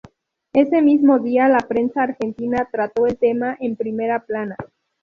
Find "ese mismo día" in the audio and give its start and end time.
0.53-1.47